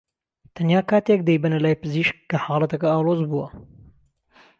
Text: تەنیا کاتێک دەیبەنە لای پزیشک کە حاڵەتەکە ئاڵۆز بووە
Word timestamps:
تەنیا 0.55 0.79
کاتێک 0.91 1.21
دەیبەنە 1.27 1.59
لای 1.63 1.79
پزیشک 1.81 2.17
کە 2.29 2.37
حاڵەتەکە 2.45 2.87
ئاڵۆز 2.91 3.21
بووە 3.29 3.47